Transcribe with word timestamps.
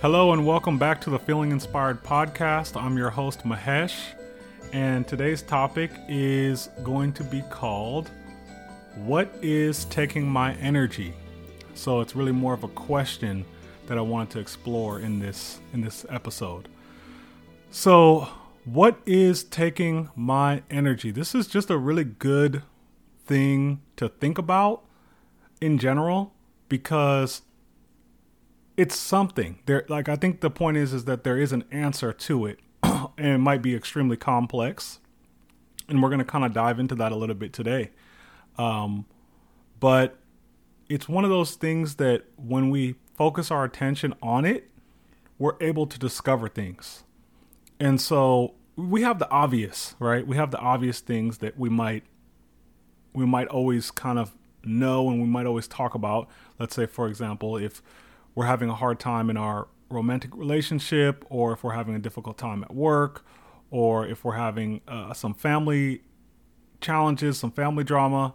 Hello 0.00 0.32
and 0.32 0.46
welcome 0.46 0.78
back 0.78 1.00
to 1.00 1.10
the 1.10 1.18
Feeling 1.18 1.50
Inspired 1.50 2.04
podcast. 2.04 2.80
I'm 2.80 2.96
your 2.96 3.10
host, 3.10 3.42
Mahesh, 3.42 3.98
and 4.72 5.08
today's 5.08 5.42
topic 5.42 5.90
is 6.08 6.68
going 6.84 7.12
to 7.14 7.24
be 7.24 7.42
called 7.50 8.08
What 8.94 9.28
is 9.42 9.86
Taking 9.86 10.28
My 10.28 10.54
Energy? 10.58 11.14
So 11.74 12.00
it's 12.00 12.14
really 12.14 12.30
more 12.30 12.54
of 12.54 12.62
a 12.62 12.68
question 12.68 13.44
that 13.88 13.98
I 13.98 14.00
wanted 14.00 14.30
to 14.34 14.38
explore 14.38 15.00
in 15.00 15.18
this 15.18 15.58
in 15.72 15.80
this 15.80 16.06
episode. 16.08 16.68
So, 17.72 18.28
what 18.64 19.00
is 19.04 19.42
taking 19.42 20.10
my 20.14 20.62
energy? 20.70 21.10
This 21.10 21.34
is 21.34 21.48
just 21.48 21.70
a 21.70 21.76
really 21.76 22.04
good 22.04 22.62
thing 23.26 23.80
to 23.96 24.08
think 24.08 24.38
about 24.38 24.84
in 25.60 25.76
general 25.76 26.34
because 26.68 27.42
it's 28.78 28.96
something. 28.96 29.58
There 29.66 29.84
like 29.88 30.08
i 30.08 30.16
think 30.16 30.40
the 30.40 30.50
point 30.50 30.78
is 30.78 30.94
is 30.94 31.04
that 31.04 31.24
there 31.24 31.36
is 31.36 31.52
an 31.52 31.64
answer 31.70 32.12
to 32.12 32.46
it 32.46 32.60
and 32.82 33.10
it 33.18 33.38
might 33.38 33.60
be 33.60 33.74
extremely 33.74 34.16
complex 34.16 35.00
and 35.88 36.02
we're 36.02 36.08
going 36.08 36.20
to 36.20 36.24
kind 36.24 36.44
of 36.44 36.52
dive 36.52 36.78
into 36.78 36.94
that 36.94 37.12
a 37.12 37.16
little 37.16 37.34
bit 37.34 37.52
today. 37.52 37.90
Um, 38.58 39.06
but 39.80 40.18
it's 40.88 41.08
one 41.08 41.24
of 41.24 41.30
those 41.30 41.54
things 41.54 41.96
that 41.96 42.24
when 42.36 42.70
we 42.70 42.96
focus 43.14 43.50
our 43.50 43.64
attention 43.64 44.14
on 44.22 44.44
it 44.44 44.70
we're 45.38 45.56
able 45.60 45.86
to 45.86 45.98
discover 45.98 46.48
things. 46.48 47.04
And 47.78 48.00
so 48.00 48.54
we 48.76 49.02
have 49.02 49.18
the 49.18 49.28
obvious 49.28 49.96
right? 49.98 50.24
We 50.24 50.36
have 50.36 50.52
the 50.52 50.58
obvious 50.58 51.00
things 51.00 51.38
that 51.38 51.58
we 51.58 51.68
might 51.68 52.04
we 53.12 53.26
might 53.26 53.48
always 53.48 53.90
kind 53.90 54.20
of 54.20 54.36
know 54.62 55.08
and 55.10 55.20
we 55.20 55.26
might 55.26 55.46
always 55.46 55.66
talk 55.66 55.96
about. 55.96 56.28
Let's 56.60 56.76
say 56.76 56.86
for 56.86 57.08
example 57.08 57.56
if 57.56 57.82
we're 58.38 58.46
having 58.46 58.70
a 58.70 58.74
hard 58.76 59.00
time 59.00 59.30
in 59.30 59.36
our 59.36 59.66
romantic 59.90 60.32
relationship, 60.36 61.24
or 61.28 61.52
if 61.52 61.64
we're 61.64 61.72
having 61.72 61.96
a 61.96 61.98
difficult 61.98 62.38
time 62.38 62.62
at 62.62 62.72
work, 62.72 63.26
or 63.72 64.06
if 64.06 64.24
we're 64.24 64.36
having 64.36 64.80
uh, 64.86 65.12
some 65.12 65.34
family 65.34 66.02
challenges, 66.80 67.36
some 67.36 67.50
family 67.50 67.82
drama. 67.82 68.32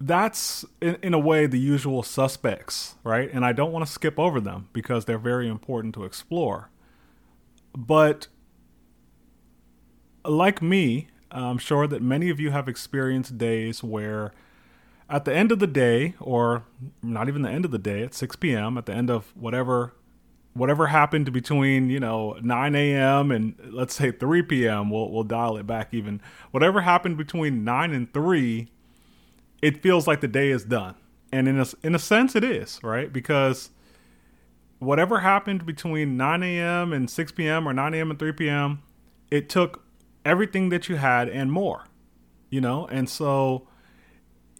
That's 0.00 0.64
in, 0.80 0.96
in 1.02 1.12
a 1.12 1.18
way 1.18 1.44
the 1.44 1.58
usual 1.58 2.02
suspects, 2.02 2.94
right? 3.04 3.28
And 3.30 3.44
I 3.44 3.52
don't 3.52 3.70
want 3.70 3.84
to 3.84 3.92
skip 3.92 4.18
over 4.18 4.40
them 4.40 4.70
because 4.72 5.04
they're 5.04 5.18
very 5.18 5.46
important 5.46 5.92
to 5.96 6.04
explore. 6.04 6.70
But 7.76 8.28
like 10.24 10.62
me, 10.62 11.08
I'm 11.30 11.58
sure 11.58 11.86
that 11.86 12.00
many 12.00 12.30
of 12.30 12.40
you 12.40 12.50
have 12.50 12.66
experienced 12.66 13.36
days 13.36 13.84
where 13.84 14.32
at 15.10 15.24
the 15.24 15.34
end 15.34 15.50
of 15.50 15.58
the 15.58 15.66
day, 15.66 16.14
or 16.20 16.64
not 17.02 17.28
even 17.28 17.42
the 17.42 17.50
end 17.50 17.64
of 17.64 17.72
the 17.72 17.78
day, 17.78 18.02
at 18.02 18.14
6 18.14 18.36
p.m., 18.36 18.78
at 18.78 18.86
the 18.86 18.94
end 18.94 19.10
of 19.10 19.36
whatever 19.36 19.92
whatever 20.52 20.88
happened 20.88 21.32
between 21.32 21.88
you 21.90 22.00
know 22.00 22.36
9 22.42 22.74
a.m. 22.74 23.30
and 23.30 23.54
let's 23.70 23.94
say 23.94 24.10
3 24.10 24.42
p.m. 24.42 24.90
We'll 24.90 25.10
we'll 25.10 25.24
dial 25.24 25.56
it 25.56 25.66
back 25.66 25.88
even. 25.92 26.20
Whatever 26.52 26.82
happened 26.82 27.16
between 27.16 27.64
9 27.64 27.92
and 27.92 28.12
3, 28.12 28.68
it 29.62 29.82
feels 29.82 30.06
like 30.06 30.20
the 30.20 30.28
day 30.28 30.50
is 30.50 30.64
done, 30.64 30.94
and 31.32 31.48
in 31.48 31.58
a 31.60 31.66
in 31.82 31.94
a 31.94 31.98
sense, 31.98 32.36
it 32.36 32.44
is 32.44 32.80
right 32.82 33.12
because 33.12 33.70
whatever 34.78 35.20
happened 35.20 35.66
between 35.66 36.16
9 36.16 36.42
a.m. 36.42 36.92
and 36.92 37.10
6 37.10 37.32
p.m. 37.32 37.68
or 37.68 37.72
9 37.72 37.94
a.m. 37.94 38.10
and 38.10 38.18
3 38.18 38.32
p.m. 38.32 38.82
It 39.30 39.48
took 39.48 39.84
everything 40.24 40.68
that 40.70 40.88
you 40.88 40.96
had 40.96 41.28
and 41.28 41.50
more, 41.52 41.84
you 42.48 42.60
know, 42.60 42.86
and 42.86 43.08
so 43.08 43.68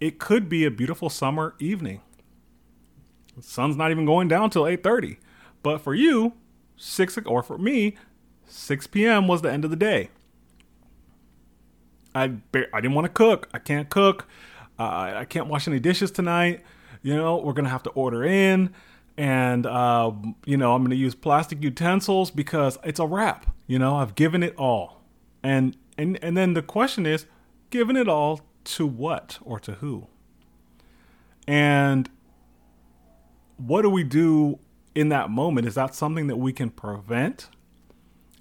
it 0.00 0.18
could 0.18 0.48
be 0.48 0.64
a 0.64 0.70
beautiful 0.70 1.10
summer 1.10 1.54
evening. 1.58 2.00
The 3.36 3.42
sun's 3.42 3.76
not 3.76 3.90
even 3.90 4.06
going 4.06 4.28
down 4.28 4.50
till 4.50 4.66
8:30. 4.66 5.18
But 5.62 5.78
for 5.82 5.94
you, 5.94 6.32
6 6.76 7.18
or 7.26 7.42
for 7.42 7.58
me, 7.58 7.96
6 8.46 8.86
p.m. 8.88 9.28
was 9.28 9.42
the 9.42 9.52
end 9.52 9.64
of 9.64 9.70
the 9.70 9.76
day. 9.76 10.08
I 12.14 12.24
I 12.72 12.80
didn't 12.80 12.94
want 12.94 13.04
to 13.04 13.12
cook. 13.12 13.48
I 13.52 13.58
can't 13.58 13.88
cook. 13.88 14.26
Uh, 14.78 15.12
I 15.16 15.24
can't 15.26 15.46
wash 15.46 15.68
any 15.68 15.78
dishes 15.78 16.10
tonight. 16.10 16.62
You 17.02 17.14
know, 17.16 17.36
we're 17.36 17.52
gonna 17.52 17.68
have 17.68 17.82
to 17.84 17.90
order 17.90 18.24
in, 18.24 18.74
and 19.16 19.66
uh, 19.66 20.10
you 20.44 20.56
know, 20.56 20.74
I'm 20.74 20.82
gonna 20.82 20.94
use 20.94 21.14
plastic 21.14 21.62
utensils 21.62 22.30
because 22.30 22.78
it's 22.82 22.98
a 22.98 23.06
wrap. 23.06 23.54
You 23.66 23.78
know, 23.78 23.96
I've 23.96 24.14
given 24.14 24.42
it 24.42 24.54
all, 24.56 25.02
and 25.42 25.76
and 25.96 26.18
and 26.22 26.36
then 26.36 26.54
the 26.54 26.62
question 26.62 27.06
is, 27.06 27.26
given 27.68 27.96
it 27.96 28.08
all 28.08 28.40
to 28.64 28.86
what 28.86 29.38
or 29.42 29.58
to 29.60 29.72
who? 29.74 30.08
And 31.46 32.08
what 33.56 33.82
do 33.82 33.90
we 33.90 34.04
do 34.04 34.58
in 34.94 35.08
that 35.10 35.30
moment? 35.30 35.66
Is 35.66 35.74
that 35.74 35.94
something 35.94 36.26
that 36.28 36.36
we 36.36 36.52
can 36.52 36.70
prevent? 36.70 37.48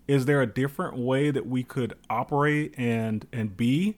Is 0.08 0.26
there 0.26 0.42
a 0.42 0.48
different 0.48 0.98
way 0.98 1.32
that 1.32 1.46
we 1.46 1.64
could 1.64 1.94
operate 2.10 2.74
and 2.78 3.28
and 3.32 3.56
be 3.56 3.98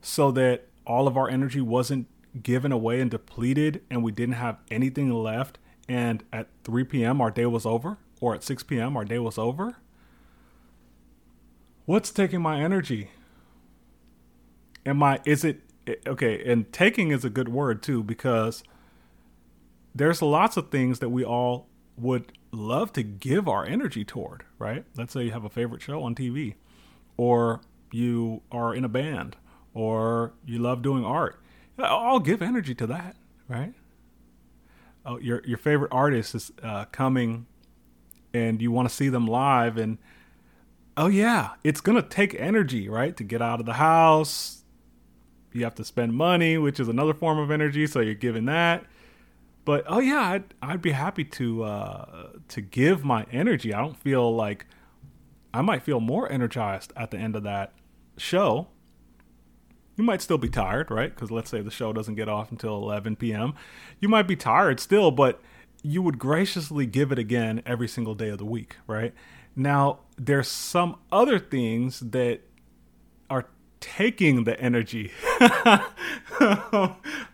so 0.00 0.30
that 0.32 0.68
all 0.86 1.06
of 1.06 1.16
our 1.16 1.28
energy 1.28 1.60
wasn't 1.60 2.06
given 2.42 2.72
away 2.72 3.00
and 3.00 3.10
depleted 3.10 3.82
and 3.90 4.02
we 4.02 4.12
didn't 4.12 4.36
have 4.36 4.58
anything 4.70 5.12
left 5.12 5.58
and 5.88 6.22
at 6.32 6.48
3 6.64 6.84
p.m. 6.84 7.20
our 7.20 7.30
day 7.30 7.46
was 7.46 7.66
over 7.66 7.98
or 8.20 8.34
at 8.34 8.44
6 8.44 8.62
p.m. 8.62 8.96
our 8.96 9.04
day 9.04 9.18
was 9.18 9.36
over? 9.36 9.76
What's 11.86 12.10
taking 12.10 12.40
my 12.40 12.60
energy? 12.60 13.10
Am 14.84 15.02
I 15.02 15.20
is 15.24 15.44
it 15.44 15.62
okay, 16.06 16.42
and 16.50 16.72
taking 16.72 17.10
is 17.10 17.24
a 17.24 17.30
good 17.30 17.48
word 17.48 17.82
too 17.82 18.02
because 18.02 18.62
there's 19.94 20.22
lots 20.22 20.56
of 20.56 20.70
things 20.70 21.00
that 21.00 21.08
we 21.08 21.24
all 21.24 21.68
would 21.96 22.32
love 22.52 22.92
to 22.92 23.02
give 23.02 23.48
our 23.48 23.64
energy 23.64 24.04
toward, 24.04 24.44
right? 24.58 24.84
Let's 24.96 25.12
say 25.12 25.24
you 25.24 25.32
have 25.32 25.44
a 25.44 25.50
favorite 25.50 25.82
show 25.82 26.02
on 26.02 26.14
TV 26.14 26.54
or 27.16 27.60
you 27.92 28.42
are 28.50 28.74
in 28.74 28.84
a 28.84 28.88
band 28.88 29.36
or 29.74 30.32
you 30.44 30.58
love 30.58 30.82
doing 30.82 31.04
art. 31.04 31.40
I'll 31.78 32.20
give 32.20 32.42
energy 32.42 32.74
to 32.76 32.86
that, 32.88 33.16
right? 33.48 33.74
Oh, 35.04 35.18
your 35.18 35.42
your 35.46 35.58
favorite 35.58 35.92
artist 35.92 36.34
is 36.34 36.52
uh, 36.62 36.84
coming 36.86 37.46
and 38.34 38.60
you 38.60 38.70
want 38.70 38.88
to 38.88 38.94
see 38.94 39.08
them 39.08 39.26
live 39.26 39.76
and 39.76 39.98
oh 40.96 41.06
yeah, 41.06 41.50
it's 41.64 41.80
to 42.00 42.06
take 42.06 42.34
energy, 42.34 42.88
right? 42.88 43.16
To 43.16 43.24
get 43.24 43.40
out 43.40 43.60
of 43.60 43.66
the 43.66 43.74
house, 43.74 44.59
you 45.52 45.64
have 45.64 45.74
to 45.76 45.84
spend 45.84 46.14
money, 46.14 46.58
which 46.58 46.78
is 46.80 46.88
another 46.88 47.14
form 47.14 47.38
of 47.38 47.50
energy. 47.50 47.86
So 47.86 48.00
you're 48.00 48.14
giving 48.14 48.46
that. 48.46 48.84
But 49.64 49.84
oh 49.86 50.00
yeah, 50.00 50.20
I'd 50.20 50.54
I'd 50.62 50.82
be 50.82 50.92
happy 50.92 51.24
to 51.24 51.64
uh, 51.64 52.28
to 52.48 52.60
give 52.60 53.04
my 53.04 53.26
energy. 53.30 53.74
I 53.74 53.80
don't 53.80 53.96
feel 53.96 54.34
like 54.34 54.66
I 55.52 55.62
might 55.62 55.82
feel 55.82 56.00
more 56.00 56.30
energized 56.30 56.92
at 56.96 57.10
the 57.10 57.18
end 57.18 57.36
of 57.36 57.42
that 57.42 57.72
show. 58.16 58.68
You 59.96 60.04
might 60.04 60.22
still 60.22 60.38
be 60.38 60.48
tired, 60.48 60.90
right? 60.90 61.14
Because 61.14 61.30
let's 61.30 61.50
say 61.50 61.60
the 61.60 61.70
show 61.70 61.92
doesn't 61.92 62.14
get 62.14 62.28
off 62.28 62.50
until 62.50 62.76
11 62.76 63.16
p.m. 63.16 63.54
You 64.00 64.08
might 64.08 64.26
be 64.26 64.36
tired 64.36 64.80
still, 64.80 65.10
but 65.10 65.42
you 65.82 66.00
would 66.00 66.18
graciously 66.18 66.86
give 66.86 67.12
it 67.12 67.18
again 67.18 67.62
every 67.66 67.88
single 67.88 68.14
day 68.14 68.30
of 68.30 68.38
the 68.38 68.44
week, 68.44 68.76
right? 68.86 69.12
Now, 69.54 70.00
there's 70.16 70.48
some 70.48 70.96
other 71.10 71.38
things 71.38 72.00
that 72.00 72.40
taking 73.80 74.44
the 74.44 74.58
energy. 74.60 75.10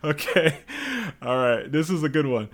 okay. 0.03 0.59
All 1.21 1.37
right. 1.37 1.71
This 1.71 1.89
is 1.89 2.03
a 2.03 2.09
good 2.09 2.25
one. 2.25 2.49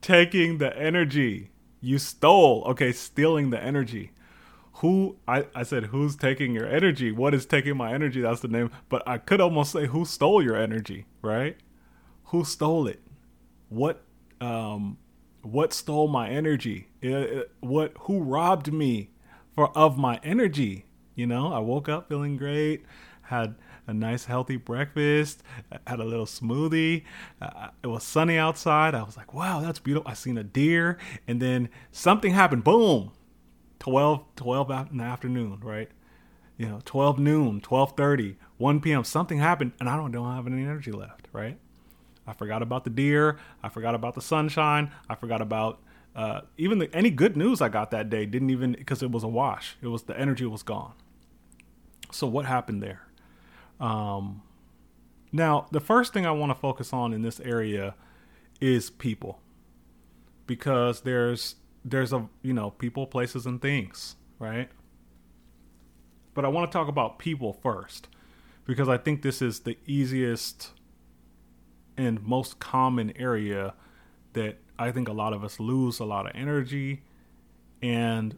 Taking 0.00 0.58
the 0.58 0.76
energy. 0.76 1.50
You 1.80 1.98
stole. 1.98 2.64
Okay, 2.64 2.92
stealing 2.92 3.50
the 3.50 3.62
energy. 3.62 4.10
Who 4.78 5.16
I, 5.28 5.46
I 5.54 5.62
said 5.62 5.86
who's 5.86 6.16
taking 6.16 6.54
your 6.54 6.66
energy? 6.66 7.12
What 7.12 7.32
is 7.32 7.46
taking 7.46 7.76
my 7.76 7.92
energy? 7.92 8.20
That's 8.20 8.40
the 8.40 8.48
name. 8.48 8.70
But 8.88 9.06
I 9.06 9.18
could 9.18 9.40
almost 9.40 9.72
say 9.72 9.86
who 9.86 10.04
stole 10.04 10.42
your 10.42 10.56
energy, 10.56 11.06
right? 11.22 11.56
Who 12.24 12.44
stole 12.44 12.88
it? 12.88 13.00
What 13.68 14.02
um 14.40 14.98
what 15.42 15.72
stole 15.72 16.08
my 16.08 16.28
energy? 16.28 16.88
It, 17.00 17.12
it, 17.12 17.52
what 17.60 17.92
who 18.00 18.20
robbed 18.20 18.72
me 18.72 19.10
for 19.54 19.70
of 19.76 19.96
my 19.96 20.18
energy? 20.24 20.86
You 21.14 21.26
know, 21.28 21.52
I 21.52 21.60
woke 21.60 21.88
up 21.88 22.08
feeling 22.08 22.36
great 22.36 22.84
had 23.24 23.54
a 23.86 23.94
nice 23.94 24.24
healthy 24.24 24.56
breakfast, 24.56 25.42
had 25.86 26.00
a 26.00 26.04
little 26.04 26.26
smoothie. 26.26 27.04
Uh, 27.40 27.68
it 27.82 27.88
was 27.88 28.02
sunny 28.02 28.38
outside. 28.38 28.94
I 28.94 29.02
was 29.02 29.16
like, 29.16 29.34
wow, 29.34 29.60
that's 29.60 29.78
beautiful. 29.78 30.10
I 30.10 30.14
seen 30.14 30.38
a 30.38 30.44
deer. 30.44 30.98
And 31.28 31.40
then 31.40 31.68
something 31.92 32.32
happened. 32.32 32.64
Boom. 32.64 33.12
12, 33.80 34.24
12 34.36 34.70
in 34.90 34.96
the 34.98 35.04
afternoon, 35.04 35.60
right? 35.62 35.90
You 36.56 36.66
know, 36.66 36.80
12 36.84 37.18
noon, 37.18 37.60
12:30, 37.60 38.36
1 38.58 38.80
p.m. 38.80 39.04
Something 39.04 39.38
happened, 39.38 39.72
and 39.80 39.88
I 39.88 39.96
don't 39.96 40.12
don't 40.12 40.32
have 40.32 40.46
any 40.46 40.62
energy 40.62 40.92
left, 40.92 41.26
right? 41.32 41.58
I 42.26 42.32
forgot 42.32 42.62
about 42.62 42.84
the 42.84 42.90
deer. 42.90 43.38
I 43.62 43.68
forgot 43.68 43.94
about 43.94 44.14
the 44.14 44.22
sunshine. 44.22 44.92
I 45.10 45.16
forgot 45.16 45.42
about 45.42 45.80
uh, 46.14 46.42
even 46.56 46.78
the, 46.78 46.94
any 46.94 47.10
good 47.10 47.36
news 47.36 47.60
I 47.60 47.68
got 47.68 47.90
that 47.90 48.08
day. 48.08 48.24
Didn't 48.24 48.50
even 48.50 48.72
because 48.72 49.02
it 49.02 49.10
was 49.10 49.24
a 49.24 49.28
wash. 49.28 49.76
It 49.82 49.88
was 49.88 50.04
the 50.04 50.18
energy 50.18 50.46
was 50.46 50.62
gone. 50.62 50.94
So 52.12 52.26
what 52.26 52.46
happened 52.46 52.82
there? 52.82 53.02
Um, 53.80 54.42
now, 55.32 55.66
the 55.72 55.80
first 55.80 56.12
thing 56.12 56.26
I 56.26 56.30
want 56.30 56.50
to 56.50 56.54
focus 56.54 56.92
on 56.92 57.12
in 57.12 57.22
this 57.22 57.40
area 57.40 57.94
is 58.60 58.90
people, 58.90 59.40
because 60.46 61.00
there's 61.00 61.56
there's 61.84 62.12
a 62.12 62.28
you 62.42 62.52
know 62.52 62.70
people, 62.70 63.06
places, 63.06 63.46
and 63.46 63.60
things, 63.60 64.16
right? 64.38 64.68
But 66.34 66.44
I 66.44 66.48
want 66.48 66.70
to 66.70 66.76
talk 66.76 66.88
about 66.88 67.18
people 67.18 67.52
first 67.52 68.08
because 68.64 68.88
I 68.88 68.96
think 68.96 69.22
this 69.22 69.42
is 69.42 69.60
the 69.60 69.76
easiest 69.86 70.70
and 71.96 72.22
most 72.22 72.58
common 72.58 73.12
area 73.16 73.74
that 74.32 74.58
I 74.78 74.90
think 74.90 75.08
a 75.08 75.12
lot 75.12 75.32
of 75.32 75.44
us 75.44 75.60
lose 75.60 76.00
a 76.00 76.04
lot 76.04 76.26
of 76.26 76.32
energy. 76.34 77.02
And 77.82 78.36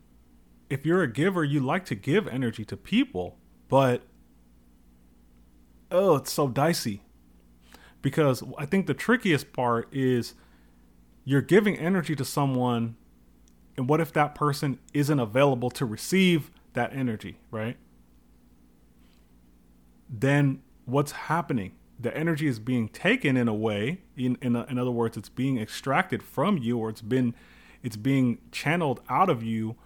if 0.69 0.85
you're 0.85 1.03
a 1.03 1.11
giver, 1.11 1.45
you 1.45 1.61
like 1.61 1.85
to 1.87 1.95
give 1.95 2.27
energy 2.29 2.65
to 2.67 2.77
people, 2.77 3.39
but 3.69 4.03
oh, 5.91 6.17
it's 6.17 6.33
so 6.33 6.49
dicey. 6.49 7.03
Because 8.03 8.43
I 8.59 8.67
think 8.67 8.87
the 8.87 8.95
trickiest 8.95 9.53
part 9.53 9.89
is 9.93 10.35
you're 11.25 11.43
giving 11.43 11.77
energy 11.77 12.15
to 12.17 12.25
someone, 12.25 12.97
and 13.77 13.89
what 13.89 14.01
if 14.01 14.13
that 14.13 14.35
person 14.35 14.79
isn't 14.95 15.19
available 15.19 15.71
to 15.71 15.85
receive 15.85 16.51
that 16.75 16.95
energy, 16.95 17.39
right? 17.51 17.77
Then 20.09 20.63
what's 20.85 21.13
happening? 21.13 21.73
the 21.99 22.17
energy 22.17 22.47
is 22.47 22.59
being 22.59 22.89
taken 22.89 23.37
in 23.37 23.49
a 23.49 23.55
way 23.55 24.03
in 24.17 24.37
in, 24.43 24.57
in 24.57 24.79
other 24.79 24.91
words 24.91 25.17
it's 25.17 25.29
being 25.29 25.59
extracted 25.59 26.23
from 26.23 26.59
you 26.59 26.79
or 26.79 26.91
it's 26.91 27.03
been 27.03 27.35
it's 27.83 27.97
being 27.97 28.39
channeled 28.53 29.01
out 29.09 29.31
of 29.31 29.43
you 29.43 29.77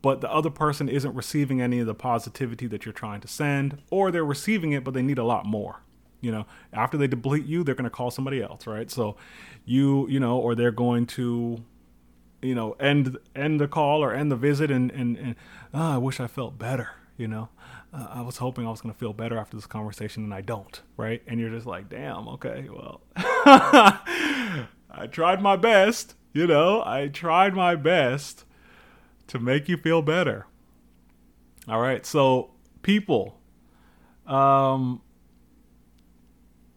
but 0.00 0.20
the 0.20 0.30
other 0.30 0.50
person 0.50 0.88
isn't 0.88 1.14
receiving 1.14 1.60
any 1.60 1.80
of 1.80 1.86
the 1.86 1.94
positivity 1.94 2.66
that 2.66 2.84
you're 2.84 2.92
trying 2.92 3.20
to 3.20 3.28
send 3.28 3.82
or 3.90 4.10
they're 4.10 4.24
receiving 4.24 4.72
it 4.72 4.84
but 4.84 4.94
they 4.94 5.02
need 5.02 5.18
a 5.18 5.24
lot 5.24 5.46
more 5.46 5.82
you 6.20 6.32
know? 6.32 6.46
After 6.72 6.96
they 6.96 7.06
deplete 7.06 7.46
you 7.46 7.62
they're 7.62 7.74
going 7.74 7.84
to 7.84 7.90
call 7.90 8.10
somebody 8.10 8.42
else 8.42 8.66
right? 8.66 8.90
So 8.90 9.16
you 9.64 10.08
you 10.08 10.20
know 10.20 10.38
or 10.38 10.54
they're 10.54 10.70
going 10.70 11.06
to 11.06 11.64
you 12.42 12.54
know 12.54 12.72
end 12.72 13.18
end 13.34 13.60
the 13.60 13.68
call 13.68 14.02
or 14.02 14.14
end 14.14 14.30
the 14.30 14.36
visit 14.36 14.70
and 14.70 14.90
and, 14.92 15.16
and 15.16 15.34
oh, 15.74 15.94
i 15.94 15.98
wish 15.98 16.20
i 16.20 16.28
felt 16.28 16.56
better 16.56 16.90
you 17.18 17.28
know? 17.28 17.50
Uh, 17.92 18.06
I 18.10 18.20
was 18.22 18.38
hoping 18.38 18.66
I 18.66 18.70
was 18.70 18.80
going 18.80 18.94
to 18.94 18.98
feel 18.98 19.12
better 19.12 19.36
after 19.36 19.56
this 19.56 19.66
conversation, 19.66 20.24
and 20.24 20.32
I 20.32 20.40
don't, 20.40 20.80
right? 20.96 21.22
And 21.26 21.38
you're 21.38 21.50
just 21.50 21.66
like, 21.66 21.88
damn, 21.90 22.28
okay, 22.28 22.68
well, 22.70 23.02
I 23.16 25.06
tried 25.10 25.42
my 25.42 25.56
best, 25.56 26.14
you 26.32 26.46
know, 26.46 26.82
I 26.86 27.08
tried 27.08 27.54
my 27.54 27.74
best 27.74 28.44
to 29.28 29.38
make 29.38 29.68
you 29.68 29.76
feel 29.76 30.02
better. 30.02 30.46
All 31.68 31.80
right, 31.80 32.04
so 32.04 32.50
people, 32.82 33.38
um, 34.26 35.02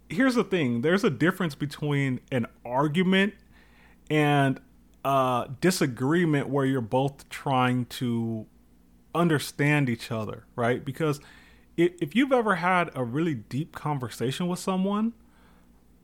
here's 0.09 0.35
the 0.35 0.43
thing 0.43 0.81
there's 0.81 1.03
a 1.03 1.09
difference 1.09 1.55
between 1.55 2.19
an 2.31 2.45
argument 2.65 3.33
and 4.09 4.59
a 5.03 5.49
disagreement 5.61 6.49
where 6.49 6.65
you're 6.65 6.81
both 6.81 7.27
trying 7.29 7.85
to 7.85 8.45
understand 9.15 9.89
each 9.89 10.11
other, 10.11 10.45
right? 10.55 10.83
Because 10.83 11.19
if 11.77 12.15
you've 12.15 12.33
ever 12.33 12.55
had 12.55 12.91
a 12.93 13.03
really 13.03 13.33
deep 13.33 13.73
conversation 13.73 14.47
with 14.47 14.59
someone, 14.59 15.13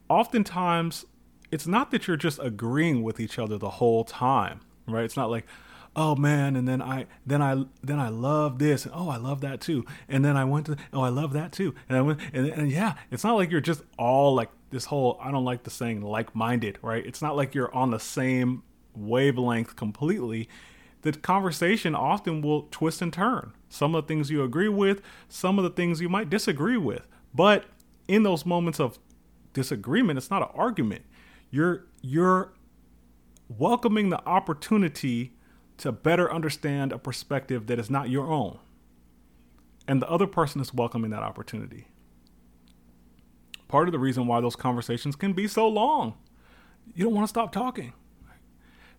oftentimes 0.09 1.05
it's 1.51 1.67
not 1.67 1.91
that 1.91 2.07
you're 2.07 2.17
just 2.17 2.39
agreeing 2.41 3.03
with 3.03 3.19
each 3.19 3.37
other 3.37 3.57
the 3.57 3.71
whole 3.71 4.03
time, 4.03 4.61
right? 4.87 5.03
It's 5.03 5.17
not 5.17 5.29
like, 5.29 5.45
oh 5.97 6.15
man, 6.15 6.55
and 6.55 6.67
then 6.67 6.81
I 6.81 7.07
then 7.25 7.41
I 7.41 7.65
then 7.83 7.99
I 7.99 8.07
love 8.07 8.59
this, 8.59 8.85
and 8.85 8.93
oh 8.95 9.09
I 9.09 9.17
love 9.17 9.41
that 9.41 9.59
too, 9.59 9.85
and 10.07 10.23
then 10.23 10.37
I 10.37 10.45
went 10.45 10.67
to 10.67 10.77
oh 10.93 11.01
I 11.01 11.09
love 11.09 11.33
that 11.33 11.51
too, 11.51 11.75
and 11.89 11.97
I 11.97 12.01
went 12.01 12.19
and, 12.31 12.47
and 12.47 12.71
yeah, 12.71 12.93
it's 13.11 13.25
not 13.25 13.35
like 13.35 13.51
you're 13.51 13.59
just 13.59 13.83
all 13.97 14.33
like 14.33 14.49
this 14.69 14.85
whole 14.85 15.19
I 15.21 15.31
don't 15.31 15.45
like 15.45 15.63
the 15.63 15.71
saying 15.71 16.01
like 16.01 16.33
minded, 16.33 16.77
right? 16.81 17.05
It's 17.05 17.21
not 17.21 17.35
like 17.35 17.53
you're 17.53 17.73
on 17.75 17.91
the 17.91 17.99
same 17.99 18.63
wavelength 18.95 19.75
completely 19.75 20.47
the 21.01 21.13
conversation 21.13 21.95
often 21.95 22.41
will 22.41 22.63
twist 22.71 23.01
and 23.01 23.13
turn. 23.13 23.53
Some 23.69 23.95
of 23.95 24.03
the 24.03 24.07
things 24.07 24.29
you 24.29 24.43
agree 24.43 24.69
with, 24.69 25.01
some 25.29 25.57
of 25.57 25.63
the 25.63 25.69
things 25.69 26.01
you 26.01 26.09
might 26.09 26.29
disagree 26.29 26.77
with. 26.77 27.07
But 27.33 27.65
in 28.07 28.23
those 28.23 28.45
moments 28.45 28.79
of 28.79 28.99
disagreement, 29.53 30.17
it's 30.17 30.29
not 30.29 30.41
an 30.41 30.49
argument. 30.53 31.05
You're 31.49 31.85
you're 32.01 32.53
welcoming 33.47 34.09
the 34.09 34.25
opportunity 34.27 35.36
to 35.77 35.91
better 35.91 36.31
understand 36.31 36.91
a 36.91 36.97
perspective 36.97 37.67
that 37.67 37.79
is 37.79 37.89
not 37.89 38.09
your 38.09 38.31
own. 38.31 38.59
And 39.87 40.01
the 40.01 40.09
other 40.09 40.27
person 40.27 40.59
is 40.59 40.73
welcoming 40.73 41.11
that 41.11 41.23
opportunity. 41.23 41.87
Part 43.67 43.87
of 43.87 43.91
the 43.91 43.99
reason 43.99 44.27
why 44.27 44.41
those 44.41 44.55
conversations 44.55 45.15
can 45.15 45.33
be 45.33 45.47
so 45.47 45.67
long. 45.67 46.15
You 46.95 47.05
don't 47.05 47.13
want 47.13 47.25
to 47.25 47.29
stop 47.29 47.51
talking. 47.51 47.93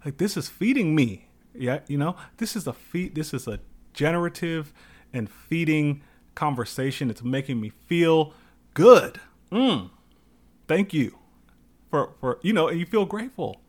Like 0.04 0.18
this 0.18 0.36
is 0.36 0.48
feeding 0.48 0.94
me 0.94 1.28
yeah, 1.58 1.80
you 1.88 1.98
know, 1.98 2.16
this 2.36 2.56
is 2.56 2.66
a 2.66 2.72
feed. 2.72 3.14
This 3.14 3.34
is 3.34 3.48
a 3.48 3.58
generative 3.92 4.72
and 5.12 5.28
feeding 5.28 6.02
conversation. 6.34 7.10
It's 7.10 7.22
making 7.22 7.60
me 7.60 7.72
feel 7.86 8.32
good. 8.74 9.20
Mm. 9.50 9.90
Thank 10.68 10.94
you 10.94 11.18
for 11.90 12.14
for 12.20 12.38
you 12.42 12.52
know, 12.52 12.68
and 12.68 12.78
you 12.78 12.86
feel 12.86 13.06
grateful. 13.06 13.60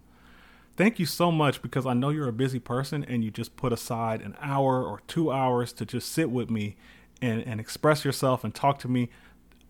Thank 0.80 0.98
you 0.98 1.06
so 1.06 1.30
much 1.30 1.62
because 1.62 1.86
I 1.86 1.94
know 1.94 2.08
you're 2.08 2.30
a 2.30 2.32
busy 2.32 2.58
person 2.58 3.04
and 3.04 3.22
you 3.22 3.32
just 3.32 3.58
put 3.58 3.74
aside 3.74 4.22
an 4.22 4.38
hour 4.40 4.82
or 4.82 5.02
two 5.08 5.30
hours 5.30 5.74
to 5.74 5.86
just 5.86 6.10
sit 6.10 6.32
with 6.32 6.50
me 6.50 6.78
and, 7.22 7.46
and 7.46 7.60
express 7.60 8.06
yourself 8.06 8.46
and 8.46 8.56
talk 8.56 8.80
to 8.80 8.88
me. 8.88 9.10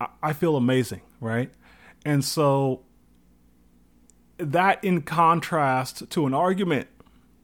I, 0.00 0.06
I 0.22 0.32
feel 0.32 0.54
amazing, 0.54 1.00
right? 1.20 1.50
And 2.04 2.24
so 2.24 2.82
that 4.38 4.84
in 4.84 5.02
contrast 5.02 6.08
to 6.10 6.26
an 6.26 6.32
argument 6.32 6.86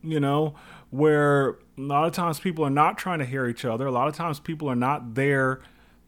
you 0.07 0.21
know, 0.21 0.55
where 0.91 1.59
a 1.77 1.83
lot 1.83 2.07
of 2.07 2.13
times 2.13 2.39
people 2.39 2.65
are 2.65 2.71
not 2.71 2.97
trying 2.97 3.19
to 3.19 3.25
hear 3.25 3.47
each 3.47 3.65
other. 3.65 3.87
A 3.87 3.91
lot 3.91 4.07
of 4.07 4.15
times 4.15 4.39
people 4.39 4.71
are 4.71 4.77
not 4.77 5.15
there 5.15 5.61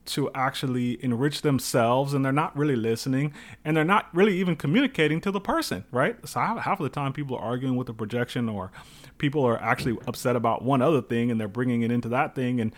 to 0.09 0.31
actually 0.35 1.03
enrich 1.05 1.43
themselves 1.43 2.15
and 2.15 2.25
they're 2.25 2.33
not 2.33 2.57
really 2.57 2.77
listening 2.77 3.33
and 3.63 3.77
they're 3.77 3.85
not 3.85 4.09
really 4.15 4.39
even 4.39 4.57
communicating 4.57 5.21
to 5.21 5.31
the 5.31 5.41
person, 5.41 5.85
right? 5.91 6.17
So 6.27 6.41
half 6.41 6.81
of 6.81 6.85
the 6.85 6.89
time 6.89 7.13
people 7.13 7.37
are 7.37 7.43
arguing 7.43 7.77
with 7.77 7.89
the 7.89 7.93
projection 7.93 8.49
or 8.49 8.73
people 9.19 9.45
are 9.45 9.61
actually 9.63 9.99
upset 10.07 10.35
about 10.35 10.65
one 10.65 10.81
other 10.81 11.03
thing 11.03 11.31
and 11.31 11.39
they're 11.39 11.47
bringing 11.47 11.83
it 11.83 11.91
into 11.91 12.09
that 12.09 12.35
thing. 12.35 12.59
And 12.59 12.75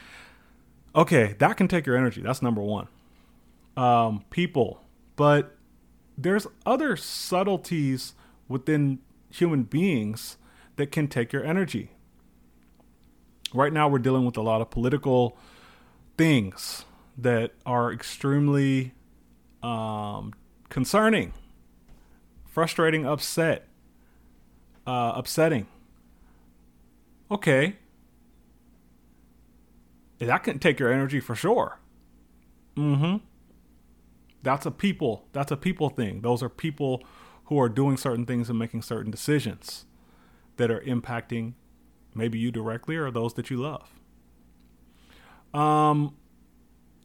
okay, 0.95 1.37
that 1.39 1.57
can 1.57 1.69
take 1.69 1.87
your 1.87 1.97
energy. 1.97 2.21
That's 2.21 2.43
number 2.43 2.63
one. 2.63 2.89
Um, 3.77 4.25
people, 4.31 4.83
but 5.15 5.57
there's 6.19 6.49
other 6.67 6.97
subtleties 6.97 8.15
within 8.49 8.99
human 9.31 9.63
beings 9.63 10.37
that 10.75 10.91
can 10.91 11.07
take 11.07 11.33
your 11.33 11.45
energy. 11.45 11.93
Right 13.55 13.73
now, 13.73 13.89
we're 13.89 13.99
dealing 14.01 14.25
with 14.25 14.37
a 14.37 14.43
lot 14.43 14.61
of 14.61 14.71
political 14.71 15.39
things 16.19 16.85
that 17.23 17.53
are 17.67 17.93
extremely 17.93 18.93
um, 19.63 20.33
concerning, 20.69 21.33
frustrating, 22.47 23.07
upset, 23.07 23.69
uh, 24.87 25.13
upsetting. 25.15 25.67
Okay, 27.31 27.77
that 30.19 30.43
can 30.43 30.59
take 30.59 30.79
your 30.79 30.93
energy 30.93 31.21
for 31.21 31.35
sure. 31.35 31.79
Mm-hmm. 32.77 33.25
That's 34.43 34.67
a 34.67 34.71
people. 34.71 35.27
That's 35.33 35.53
a 35.53 35.57
people 35.57 35.91
thing. 35.91 36.23
Those 36.23 36.43
are 36.43 36.49
people 36.49 37.03
who 37.45 37.59
are 37.61 37.69
doing 37.69 37.97
certain 37.97 38.27
things 38.27 38.49
and 38.49 38.59
making 38.59 38.83
certain 38.83 39.11
decisions 39.11 39.85
that 40.57 40.71
are 40.71 40.81
impacting 40.81 41.55
maybe 42.15 42.39
you 42.39 42.51
directly 42.51 42.97
or 42.97 43.11
those 43.11 43.35
that 43.35 43.51
you 43.51 43.57
love. 43.57 43.95
Um, 45.53 46.17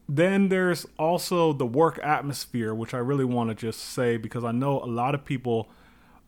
then 0.08 0.48
there's 0.48 0.86
also 0.98 1.52
the 1.52 1.66
work 1.66 1.98
atmosphere, 2.02 2.74
which 2.74 2.94
I 2.94 2.98
really 2.98 3.24
want 3.24 3.50
to 3.50 3.54
just 3.54 3.80
say 3.80 4.16
because 4.16 4.44
I 4.44 4.52
know 4.52 4.80
a 4.80 4.86
lot 4.86 5.14
of 5.14 5.24
people 5.24 5.68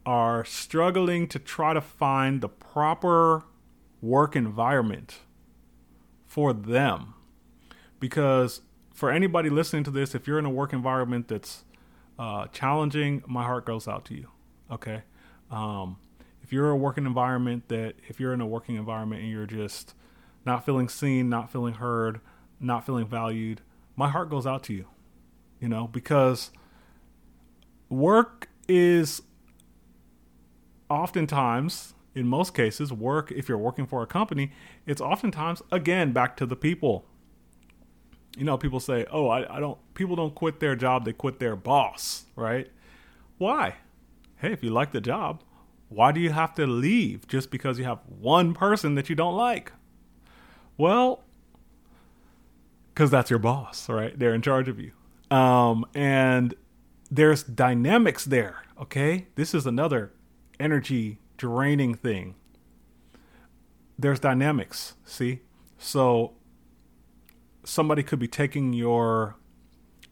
are 0.05 0.45
struggling 0.45 1.29
to 1.29 1.39
try 1.39 1.75
to 1.75 1.81
find 1.81 2.41
the 2.41 2.49
proper 2.49 3.45
work 4.01 4.35
environment 4.35 5.19
for 6.27 6.53
them. 6.53 7.15
Because 8.01 8.63
for 8.93 9.11
anybody 9.11 9.51
listening 9.51 9.85
to 9.85 9.91
this, 9.91 10.15
if 10.15 10.27
you're 10.27 10.39
in 10.39 10.45
a 10.45 10.51
work 10.51 10.73
environment 10.73 11.29
that's 11.29 11.65
uh, 12.19 12.47
challenging, 12.49 13.23
my 13.27 13.45
heart 13.45 13.65
goes 13.65 13.87
out 13.87 14.05
to 14.07 14.15
you. 14.15 14.29
Okay. 14.71 15.03
Um, 15.51 15.99
if 16.43 16.53
you're 16.53 16.71
a 16.71 16.77
working 16.77 17.07
environment 17.07 17.69
that 17.69 17.95
if 18.09 18.19
you're 18.19 18.33
in 18.33 18.41
a 18.41 18.47
working 18.47 18.77
environment 18.77 19.23
and 19.23 19.31
you're 19.31 19.47
just 19.47 19.95
not 20.45 20.65
feeling 20.65 20.89
seen, 20.89 21.29
not 21.29 21.53
feeling 21.53 21.75
heard, 21.75 22.21
not 22.61 22.85
feeling 22.87 23.07
valued, 23.07 23.61
my 23.97 24.09
heart 24.09 24.31
goes 24.31 24.47
out 24.47 24.63
to 24.65 24.75
you. 24.75 24.87
You 25.61 25.69
know, 25.69 25.89
because 25.89 26.51
work 27.89 28.49
is 28.69 29.23
oftentimes 30.89 31.95
in 32.15 32.27
most 32.27 32.55
cases 32.55 32.93
work 32.93 33.31
if 33.33 33.49
you're 33.49 33.59
working 33.59 33.87
for 33.87 34.03
a 34.03 34.07
company 34.07 34.51
it's 34.87 35.01
oftentimes 35.01 35.61
again 35.71 36.13
back 36.13 36.35
to 36.37 36.47
the 36.47 36.57
people 36.57 37.05
you 38.39 38.45
know 38.45 38.57
people 38.57 38.81
say 38.81 39.05
oh 39.11 39.29
I, 39.29 39.57
I, 39.57 39.61
don't 39.61 39.79
people 39.95 40.17
don't 40.17 40.35
quit 40.35 40.61
their 40.61 40.75
job 40.75 41.05
they 41.05 41.13
quit 41.13 41.39
their 41.39 41.57
boss 41.57 42.25
right 42.37 42.71
why 43.37 43.77
hey 44.37 44.51
if 44.53 44.63
you 44.63 44.71
like 44.71 44.93
the 44.93 45.01
job 45.01 45.43
Why 45.89 46.13
do 46.13 46.21
you 46.21 46.31
have 46.31 46.55
to 46.55 46.67
leave 46.67 47.27
just 47.27 47.51
because 47.51 47.79
you 47.79 47.85
have 47.85 48.01
one 48.07 48.53
person 48.55 48.95
that 48.97 49.09
you 49.09 49.15
don't 49.15 49.37
like? 49.37 49.73
Well, 50.77 51.25
because 52.99 53.13
that's 53.13 53.31
your 53.31 53.39
boss, 53.39 53.89
right? 53.89 54.19
They're 54.19 54.35
in 54.35 54.43
charge 54.43 54.67
of 54.67 54.81
you. 54.81 54.91
Um, 55.31 55.87
and 55.95 56.53
there's 57.13 57.45
dynamics 57.45 58.25
there, 58.25 58.65
okay? 58.77 59.29
This 59.37 59.55
is 59.55 59.67
another 59.67 60.13
energy 60.59 61.21
draining 61.37 61.95
thing. 61.95 62.35
There's 63.97 64.19
dynamics, 64.19 64.95
see? 65.05 65.43
So 65.79 66.33
somebody 67.63 68.03
could 68.03 68.19
be 68.19 68.27
taking 68.27 68.73
your 68.73 69.37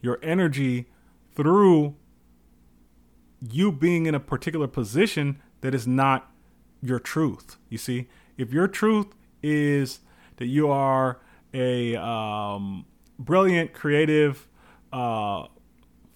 your 0.00 0.20
energy 0.22 0.86
through 1.34 1.96
you 3.40 3.72
being 3.72 4.06
in 4.06 4.14
a 4.14 4.20
particular 4.20 4.68
position 4.68 5.42
that 5.60 5.74
is 5.74 5.88
not 5.88 6.30
your 6.80 7.00
truth. 7.00 7.56
You 7.68 7.78
see, 7.78 8.06
if 8.36 8.52
your 8.52 8.68
truth 8.68 9.08
is 9.42 9.98
that 10.36 10.46
you 10.46 10.68
are 10.68 11.20
a 11.52 11.96
um, 11.96 12.84
brilliant, 13.18 13.72
creative, 13.72 14.48
uh, 14.92 15.46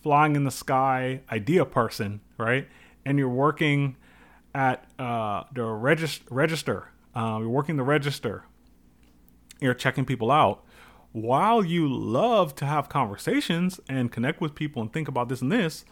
flying 0.02 0.36
in 0.36 0.44
the 0.44 0.50
sky 0.50 1.20
idea 1.30 1.64
person, 1.64 2.20
right? 2.38 2.68
And 3.04 3.18
you're 3.18 3.28
working 3.28 3.96
at 4.54 4.84
uh, 4.98 5.44
the 5.52 5.62
regist- 5.62 6.22
register, 6.30 6.88
uh, 7.14 7.38
you're 7.40 7.48
working 7.48 7.76
the 7.76 7.82
register, 7.82 8.44
you're 9.60 9.74
checking 9.74 10.04
people 10.04 10.30
out. 10.30 10.64
While 11.12 11.64
you 11.64 11.88
love 11.92 12.54
to 12.56 12.66
have 12.66 12.88
conversations 12.88 13.80
and 13.88 14.12
connect 14.12 14.40
with 14.40 14.54
people 14.54 14.80
and 14.80 14.92
think 14.92 15.08
about 15.08 15.28
this 15.28 15.42
and 15.42 15.50
this, 15.50 15.84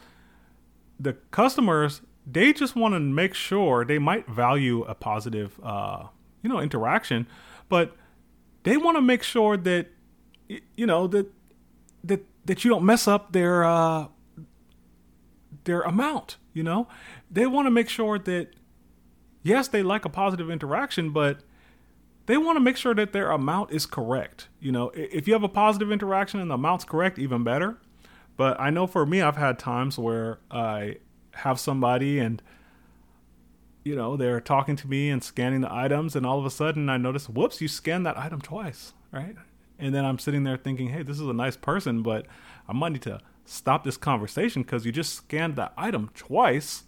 the 0.99 1.15
customers 1.31 2.03
they 2.31 2.53
just 2.53 2.77
want 2.77 2.95
to 2.95 3.01
make 3.01 3.35
sure 3.35 3.85
they 3.85 3.99
might 3.99 4.29
value 4.29 4.83
a 4.83 4.95
positive, 4.95 5.59
uh, 5.63 6.05
you 6.43 6.51
know, 6.51 6.61
interaction, 6.61 7.27
but 7.69 7.97
they 8.69 8.77
want 8.77 8.99
to 8.99 9.01
make 9.01 9.23
sure 9.23 9.57
that 9.57 9.87
you 10.77 10.87
know 10.87 11.07
that 11.07 11.27
that 12.05 12.23
that 12.45 12.65
you 12.65 12.71
don't 12.71 12.85
mess 12.85 13.09
up 13.09 13.33
their 13.33 13.65
uh, 13.65 14.09
their 15.65 15.81
amount. 15.81 16.37
You 16.53 16.65
know, 16.65 16.87
they 17.31 17.47
want 17.47 17.65
to 17.65 17.71
make 17.71 17.89
sure 17.89 18.19
that 18.19 18.49
yes, 19.43 19.69
they 19.69 19.83
like 19.83 20.05
a 20.05 20.11
positive 20.11 20.51
interaction, 20.51 21.13
but 21.13 21.41
they 22.27 22.37
want 22.37 22.57
to 22.57 22.61
make 22.61 22.77
sure 22.77 22.95
that 22.95 23.15
their 23.15 23.31
amount 23.31 23.73
is 23.73 23.87
correct. 23.87 24.49
You 24.61 24.71
know, 24.71 24.91
if 24.95 25.27
you 25.27 25.33
have 25.33 25.45
a 25.45 25.49
positive 25.49 25.91
interaction 25.91 26.39
and 26.39 26.51
the 26.51 26.57
amount's 26.57 26.85
correct, 26.85 27.19
even 27.19 27.43
better. 27.45 27.79
But 28.37 28.61
I 28.61 28.69
know 28.69 28.87
for 28.87 29.07
me, 29.07 29.23
I've 29.23 29.39
had 29.39 29.59
times 29.59 29.99
where 29.99 30.41
I 30.51 30.97
have 31.33 31.59
somebody 31.59 32.19
and 32.19 32.43
you 33.89 33.97
know 33.97 34.17
they're 34.17 34.41
talking 34.41 34.77
to 34.77 34.87
me 34.87 35.09
and 35.09 35.25
scanning 35.25 35.63
the 35.63 35.73
items 35.73 36.15
and 36.15 36.27
all 36.27 36.39
of 36.39 36.45
a 36.45 36.51
sudden 36.51 36.91
i 36.91 36.97
notice 36.99 37.29
whoops 37.29 37.61
you 37.61 37.67
scanned 37.67 38.05
that 38.05 38.19
item 38.19 38.41
twice 38.41 38.93
right? 39.11 39.35
And 39.79 39.95
then 39.95 40.05
i'm 40.05 40.19
sitting 40.19 40.45
there 40.45 40.59
thinking 40.59 40.91
hey 40.91 41.03
this 41.03 41.19
is 41.19 41.27
a 41.27 41.33
nice 41.33 41.57
person 41.57 42.03
but 42.03 42.27
i 42.69 42.73
might 42.73 42.93
need 42.93 43.03
to 43.03 43.21
stop 43.47 43.85
this 43.85 43.97
conversation 43.97 44.63
because 44.63 44.85
you 44.85 44.93
just 44.93 45.15
scanned 45.15 45.57
that 45.57 45.73
item 45.77 46.11
twice 46.15 46.85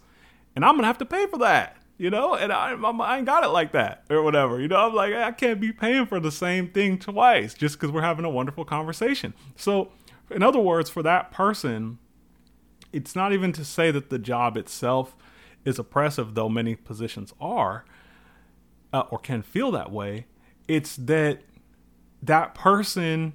and 0.55 0.63
i'm 0.63 0.75
gonna 0.75 0.87
have 0.87 0.99
to 0.99 1.05
pay 1.05 1.25
for 1.25 1.39
that 1.39 1.77
you 1.97 2.09
know? 2.09 2.33
And 2.33 2.51
I, 2.51 2.73
I 2.73 3.17
ain't 3.17 3.27
got 3.27 3.43
it 3.43 3.49
like 3.49 3.73
that 3.73 4.05
or 4.09 4.23
whatever 4.23 4.59
you 4.59 4.67
know? 4.67 4.87
I'm 4.87 4.93
like 4.93 5.13
i 5.13 5.31
can't 5.31 5.59
be 5.59 5.71
paying 5.71 6.05
for 6.05 6.19
the 6.19 6.31
same 6.31 6.69
thing 6.69 6.99
twice 6.99 7.53
just 7.53 7.79
because 7.79 7.91
we're 7.91 8.01
having 8.01 8.25
a 8.25 8.29
wonderful 8.29 8.65
conversation. 8.65 9.33
So 9.55 9.91
in 10.29 10.43
other 10.43 10.59
words 10.59 10.89
for 10.89 11.03
that 11.03 11.31
person 11.31 11.97
it's 12.93 13.15
not 13.15 13.33
even 13.33 13.53
to 13.53 13.63
say 13.63 13.89
that 13.91 14.09
the 14.09 14.19
job 14.19 14.57
itself 14.57 15.15
is 15.65 15.79
oppressive, 15.79 16.35
though 16.35 16.49
many 16.49 16.75
positions 16.75 17.33
are 17.39 17.85
uh, 18.93 19.03
or 19.09 19.19
can 19.19 19.41
feel 19.41 19.71
that 19.71 19.91
way. 19.91 20.25
It's 20.67 20.95
that 20.95 21.41
that 22.21 22.53
person 22.53 23.33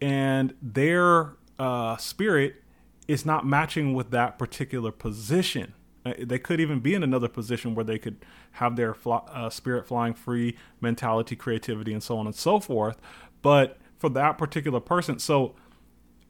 and 0.00 0.54
their 0.60 1.34
uh, 1.58 1.96
spirit 1.96 2.62
is 3.06 3.24
not 3.24 3.46
matching 3.46 3.94
with 3.94 4.10
that 4.10 4.38
particular 4.38 4.92
position. 4.92 5.74
Uh, 6.04 6.14
they 6.20 6.38
could 6.38 6.60
even 6.60 6.80
be 6.80 6.94
in 6.94 7.02
another 7.02 7.28
position 7.28 7.74
where 7.74 7.84
they 7.84 7.98
could 7.98 8.24
have 8.52 8.76
their 8.76 8.94
uh, 9.06 9.50
spirit 9.50 9.86
flying 9.86 10.14
free 10.14 10.56
mentality, 10.80 11.34
creativity, 11.34 11.92
and 11.92 12.02
so 12.02 12.18
on 12.18 12.26
and 12.26 12.34
so 12.34 12.60
forth. 12.60 12.98
But 13.42 13.78
for 13.98 14.08
that 14.10 14.38
particular 14.38 14.80
person, 14.80 15.18
so 15.18 15.54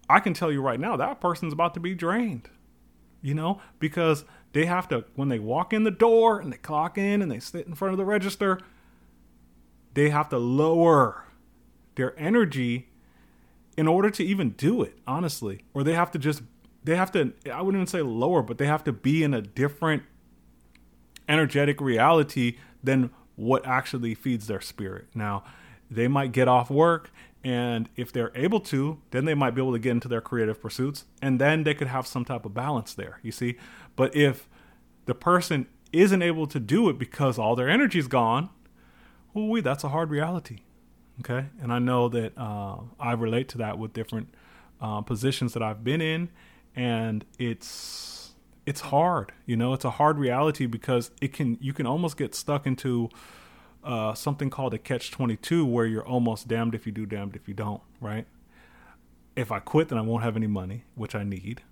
I 0.09 0.21
can 0.21 0.35
tell 0.35 0.51
you 0.51 0.63
right 0.63 0.81
now 0.81 0.97
that 0.97 1.21
person's 1.21 1.53
about 1.53 1.75
to 1.75 1.81
be 1.81 1.95
drained, 1.95 2.49
you 3.21 3.35
know, 3.35 3.61
because 3.79 4.25
they 4.53 4.67
have 4.67 4.89
to, 4.89 5.05
when 5.15 5.29
they 5.29 5.39
walk 5.39 5.73
in 5.73 5.85
the 5.85 5.91
door 5.91 6.41
and 6.41 6.53
they 6.53 6.57
clock 6.57 6.99
in 6.99 7.23
and 7.23 7.31
they 7.31 7.39
sit 7.41 7.67
in 7.67 7.75
front 7.75 7.93
of 7.93 7.99
the 7.99 8.05
register, 8.05 8.59
they 9.95 10.11
have 10.11 10.29
to 10.31 10.39
lower 10.39 11.25
their 11.97 12.19
energy 12.19 12.89
in 13.77 13.87
order 13.87 14.11
to 14.11 14.25
even 14.25 14.51
do 14.51 14.83
it, 14.83 14.99
honestly. 15.07 15.65
Or 15.75 15.85
they 15.85 15.95
have 15.95 16.11
to 16.13 16.19
just, 16.19 16.43
they 16.85 16.97
have 16.97 17.13
to, 17.13 17.33
I 17.53 17.63
wouldn't 17.63 17.81
even 17.81 17.87
say 17.87 18.03
lower, 18.03 18.43
but 18.43 18.59
they 18.59 18.67
have 18.67 18.85
to 18.85 18.93
be 18.93 19.23
in 19.23 19.35
a 19.35 19.43
different 19.43 20.03
energetic 21.29 21.81
reality 21.81 22.57
than 22.83 23.11
what 23.37 23.67
actually 23.67 24.15
feeds 24.15 24.47
their 24.47 24.61
spirit. 24.61 25.07
Now, 25.15 25.45
they 25.91 26.09
might 26.09 26.33
get 26.33 26.49
off 26.49 26.71
work 26.71 27.11
and 27.45 27.89
if 27.97 28.13
they're 28.13 28.33
able 28.35 28.61
to, 28.61 29.01
then 29.11 29.25
they 29.25 29.35
might 29.35 29.55
be 29.55 29.61
able 29.61 29.73
to 29.73 29.79
get 29.79 29.93
into 29.93 30.09
their 30.09 30.21
creative 30.21 30.61
pursuits 30.61 31.05
and 31.23 31.41
then 31.41 31.65
they 31.65 31.75
could 31.75 31.89
have 31.89 32.07
some 32.07 32.25
type 32.25 32.45
of 32.45 32.55
balance 32.55 32.95
there, 32.95 33.21
you 33.23 33.33
see? 33.33 33.57
But 33.97 34.15
if 34.17 34.49
the 35.07 35.15
person 35.15 35.67
isn't 35.93 36.23
able 36.23 36.47
to 36.49 36.61
do 36.61 36.89
it 36.89 36.99
because 36.99 37.39
all 37.39 37.57
their 37.57 37.69
energy's 37.69 38.09
gone, 38.09 38.51
ooh, 39.37 39.61
that's 39.63 39.85
a 39.85 39.89
hard 39.89 40.11
reality. 40.11 40.59
Okay. 41.21 41.47
And 41.61 41.73
I 41.73 41.79
know 41.79 42.09
that 42.09 42.37
uh, 42.37 42.79
I 43.01 43.13
relate 43.13 43.49
to 43.51 43.59
that 43.59 43.79
with 43.79 43.93
different 43.93 44.35
uh, 44.81 45.01
positions 45.01 45.55
that 45.55 45.63
I've 45.63 45.83
been 45.83 46.01
in. 46.01 46.29
And 46.77 47.25
it's, 47.39 48.33
it's 48.67 48.81
hard, 48.81 49.33
you 49.47 49.57
know, 49.57 49.73
it's 49.73 49.85
a 49.85 49.91
hard 49.91 50.19
reality 50.19 50.67
because 50.67 51.11
it 51.21 51.33
can, 51.33 51.59
you 51.61 51.73
can 51.73 51.87
almost 51.87 52.17
get 52.17 52.35
stuck 52.35 52.67
into, 52.67 53.09
uh, 53.85 54.15
something 54.15 54.51
called 54.51 54.75
a 54.75 54.79
catch 54.79 55.11
22 55.11 55.65
where 55.65 55.87
you're 55.87 56.07
almost 56.07 56.49
damned 56.49 56.75
if 56.75 56.87
you 56.87 56.93
do, 56.93 57.07
damned 57.07 57.37
if 57.37 57.49
you 57.49 57.55
don't, 57.55 57.83
right? 58.01 58.27
If 59.37 59.53
I 59.53 59.61
quit, 59.61 59.89
then 59.89 59.99
I 59.99 60.03
won't 60.03 60.25
have 60.25 60.37
any 60.37 60.47
money, 60.47 60.85
which 60.95 61.15
I 61.15 61.23
need. 61.23 61.63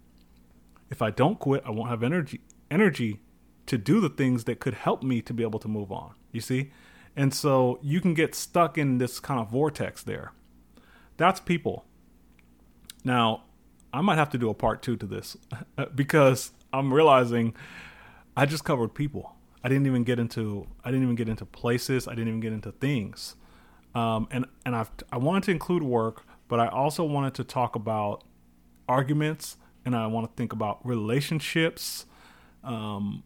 If 0.88 1.02
I 1.02 1.10
don't 1.10 1.38
quit, 1.38 1.62
I 1.66 1.70
won't 1.70 1.90
have 1.90 2.02
energy 2.02 2.40
energy 2.70 3.20
to 3.66 3.78
do 3.78 4.00
the 4.00 4.08
things 4.08 4.44
that 4.44 4.60
could 4.60 4.75
help 4.75 5.02
me 5.02 5.20
to 5.22 5.34
be 5.34 5.42
able 5.42 5.58
to 5.58 5.68
move 5.68 5.90
on. 5.90 6.14
You 6.32 6.40
see? 6.40 6.70
And 7.16 7.34
so 7.34 7.78
you 7.82 8.00
can 8.00 8.14
get 8.14 8.34
stuck 8.34 8.76
in 8.78 8.98
this 8.98 9.18
kind 9.20 9.40
of 9.40 9.50
vortex 9.50 10.02
there. 10.02 10.32
That's 11.16 11.40
people. 11.40 11.86
Now, 13.04 13.44
I 13.92 14.02
might 14.02 14.18
have 14.18 14.30
to 14.30 14.38
do 14.38 14.50
a 14.50 14.54
part 14.54 14.82
2 14.82 14.96
to 14.98 15.06
this 15.06 15.36
because 15.94 16.50
I'm 16.72 16.92
realizing 16.92 17.54
I 18.36 18.46
just 18.46 18.64
covered 18.64 18.94
people. 18.94 19.36
I 19.66 19.68
didn't 19.68 19.88
even 19.88 20.04
get 20.04 20.20
into 20.20 20.64
I 20.85 20.92
didn't 20.92 21.02
even 21.02 21.16
get 21.16 21.28
into 21.28 21.44
places. 21.44 22.06
I 22.06 22.12
didn't 22.12 22.28
even 22.28 22.38
get 22.38 22.52
into 22.52 22.70
things. 22.70 23.35
Um, 23.96 24.28
and 24.30 24.46
and 24.64 24.76
I 24.76 24.87
I 25.11 25.16
wanted 25.16 25.42
to 25.42 25.50
include 25.50 25.82
work, 25.82 26.23
but 26.46 26.61
I 26.61 26.68
also 26.68 27.02
wanted 27.02 27.35
to 27.35 27.42
talk 27.42 27.75
about 27.75 28.23
arguments, 28.88 29.56
and 29.85 29.96
I 29.96 30.06
want 30.06 30.30
to 30.30 30.37
think 30.37 30.52
about 30.52 30.87
relationships. 30.87 32.06
Um, 32.62 33.25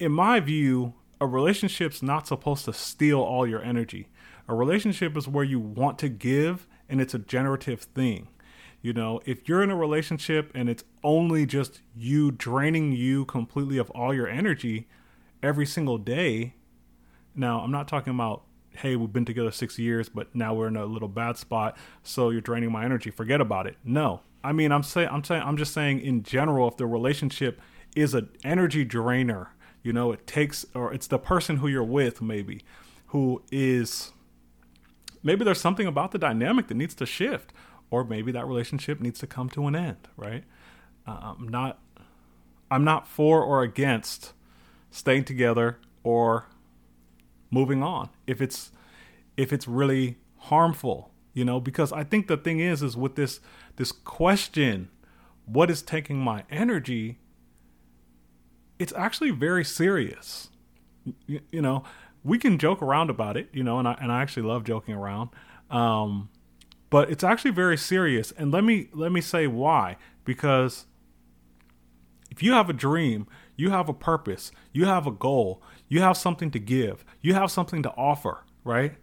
in 0.00 0.10
my 0.10 0.40
view, 0.40 0.94
a 1.20 1.28
relationship's 1.28 2.02
not 2.02 2.26
supposed 2.26 2.64
to 2.64 2.72
steal 2.72 3.20
all 3.20 3.46
your 3.46 3.62
energy. 3.62 4.08
A 4.48 4.54
relationship 4.54 5.16
is 5.16 5.28
where 5.28 5.44
you 5.44 5.60
want 5.60 6.00
to 6.00 6.08
give, 6.08 6.66
and 6.88 7.00
it's 7.00 7.14
a 7.14 7.20
generative 7.20 7.82
thing. 7.82 8.26
You 8.80 8.92
know, 8.92 9.20
if 9.26 9.48
you're 9.48 9.62
in 9.62 9.70
a 9.70 9.76
relationship 9.76 10.52
and 10.54 10.68
it's 10.68 10.84
only 11.02 11.46
just 11.46 11.80
you 11.96 12.30
draining 12.30 12.92
you 12.92 13.24
completely 13.24 13.78
of 13.78 13.90
all 13.90 14.14
your 14.14 14.28
energy 14.28 14.86
every 15.42 15.66
single 15.66 15.98
day, 15.98 16.54
now 17.34 17.60
I'm 17.60 17.72
not 17.72 17.88
talking 17.88 18.14
about 18.14 18.44
hey, 18.72 18.94
we've 18.94 19.12
been 19.12 19.24
together 19.24 19.50
6 19.50 19.78
years, 19.80 20.08
but 20.08 20.32
now 20.36 20.54
we're 20.54 20.68
in 20.68 20.76
a 20.76 20.86
little 20.86 21.08
bad 21.08 21.36
spot, 21.36 21.76
so 22.04 22.30
you're 22.30 22.40
draining 22.40 22.70
my 22.70 22.84
energy, 22.84 23.10
forget 23.10 23.40
about 23.40 23.66
it. 23.66 23.76
No. 23.82 24.20
I 24.44 24.52
mean, 24.52 24.70
I'm 24.70 24.84
saying 24.84 25.08
I'm 25.10 25.24
saying 25.24 25.42
I'm 25.42 25.56
just 25.56 25.74
saying 25.74 26.00
in 26.00 26.22
general 26.22 26.68
if 26.68 26.76
the 26.76 26.86
relationship 26.86 27.60
is 27.96 28.14
an 28.14 28.28
energy 28.44 28.84
drainer, 28.84 29.50
you 29.82 29.92
know, 29.92 30.12
it 30.12 30.26
takes 30.26 30.64
or 30.74 30.94
it's 30.94 31.08
the 31.08 31.18
person 31.18 31.56
who 31.56 31.66
you're 31.66 31.82
with 31.82 32.22
maybe 32.22 32.62
who 33.06 33.42
is 33.50 34.12
maybe 35.22 35.44
there's 35.44 35.60
something 35.60 35.86
about 35.86 36.12
the 36.12 36.18
dynamic 36.18 36.68
that 36.68 36.76
needs 36.76 36.94
to 36.94 37.06
shift 37.06 37.52
or 37.90 38.04
maybe 38.04 38.32
that 38.32 38.46
relationship 38.46 39.00
needs 39.00 39.18
to 39.20 39.26
come 39.26 39.48
to 39.50 39.66
an 39.66 39.76
end, 39.76 40.08
right? 40.16 40.44
Uh, 41.06 41.34
I'm 41.38 41.48
not 41.48 41.78
I'm 42.70 42.84
not 42.84 43.08
for 43.08 43.42
or 43.42 43.62
against 43.62 44.32
staying 44.90 45.24
together 45.24 45.78
or 46.02 46.46
moving 47.50 47.82
on 47.82 48.10
if 48.26 48.42
it's 48.42 48.72
if 49.36 49.52
it's 49.52 49.68
really 49.68 50.16
harmful, 50.36 51.10
you 51.32 51.44
know, 51.44 51.60
because 51.60 51.92
I 51.92 52.04
think 52.04 52.26
the 52.26 52.36
thing 52.36 52.60
is 52.60 52.82
is 52.82 52.96
with 52.96 53.14
this 53.14 53.40
this 53.76 53.92
question, 53.92 54.90
what 55.46 55.70
is 55.70 55.82
taking 55.82 56.18
my 56.18 56.44
energy? 56.50 57.18
it's 58.78 58.92
actually 58.96 59.30
very 59.30 59.64
serious. 59.64 60.50
You, 61.26 61.40
you, 61.50 61.62
know, 61.62 61.84
we 62.22 62.38
can 62.38 62.58
joke 62.58 62.82
around 62.82 63.10
about 63.10 63.36
it, 63.36 63.48
you 63.52 63.62
know, 63.64 63.78
and 63.78 63.88
I 63.88 63.96
and 64.00 64.12
I 64.12 64.22
actually 64.22 64.46
love 64.46 64.64
joking 64.64 64.94
around. 64.94 65.30
Um, 65.70 66.28
but 66.90 67.10
it's 67.10 67.24
actually 67.24 67.50
very 67.50 67.76
serious. 67.76 68.32
And 68.32 68.50
let 68.52 68.64
me 68.64 68.88
let 68.92 69.12
me 69.12 69.20
say 69.20 69.46
why. 69.46 69.96
Because 70.24 70.86
if 72.30 72.42
you 72.42 72.52
have 72.52 72.70
a 72.70 72.72
dream, 72.72 73.26
you 73.56 73.70
have 73.70 73.88
a 73.88 73.94
purpose, 73.94 74.52
you 74.72 74.84
have 74.84 75.06
a 75.06 75.10
goal, 75.10 75.62
you 75.88 76.00
have 76.00 76.16
something 76.16 76.50
to 76.52 76.58
give, 76.58 77.04
you 77.20 77.34
have 77.34 77.50
something 77.50 77.82
to 77.82 77.90
offer, 77.90 78.44
right? 78.64 78.94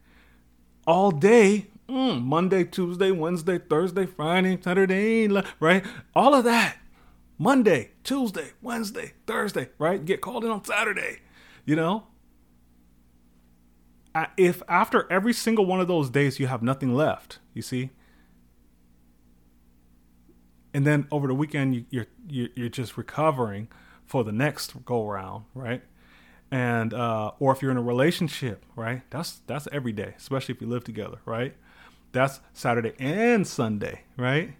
All 0.87 1.11
day, 1.11 1.67
mm, 1.89 2.23
Monday, 2.23 2.63
Tuesday, 2.63 3.11
Wednesday, 3.11 3.57
Thursday, 3.57 4.05
Friday, 4.05 4.57
Saturday, 4.61 5.27
right? 5.59 5.83
All 6.15 6.33
of 6.33 6.43
that. 6.45 6.77
Monday, 7.37 7.91
Tuesday, 8.03 8.51
Wednesday, 8.61 9.11
Thursday, 9.27 9.69
right? 9.77 10.05
Get 10.05 10.21
called 10.21 10.45
in 10.45 10.51
on 10.51 10.63
Saturday, 10.63 11.19
you 11.65 11.75
know? 11.75 12.07
If 14.37 14.63
after 14.69 15.11
every 15.11 15.33
single 15.33 15.65
one 15.65 15.79
of 15.81 15.87
those 15.87 16.09
days 16.09 16.39
you 16.39 16.47
have 16.47 16.61
nothing 16.63 16.93
left, 16.95 17.39
you 17.53 17.61
see, 17.61 17.89
and 20.73 20.85
then 20.85 21.07
over 21.11 21.27
the 21.27 21.33
weekend 21.33 21.85
you, 21.89 22.01
are 22.01 22.07
you're 22.27 22.49
you're 22.55 22.69
just 22.69 22.97
recovering 22.97 23.67
for 24.05 24.23
the 24.23 24.31
next 24.31 24.85
go 24.85 25.09
around, 25.09 25.45
right? 25.53 25.81
And 26.51 26.93
uh, 26.93 27.31
or 27.39 27.51
if 27.51 27.61
you're 27.61 27.71
in 27.71 27.77
a 27.77 27.81
relationship, 27.81 28.65
right? 28.75 29.01
That's 29.09 29.41
that's 29.47 29.67
every 29.71 29.91
day, 29.91 30.13
especially 30.17 30.55
if 30.55 30.61
you 30.61 30.67
live 30.67 30.83
together, 30.83 31.17
right? 31.25 31.55
That's 32.11 32.39
Saturday 32.53 32.93
and 32.99 33.45
Sunday, 33.45 34.03
right? 34.17 34.53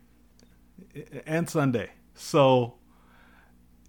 And 1.25 1.49
Sunday. 1.49 1.91
So, 2.13 2.75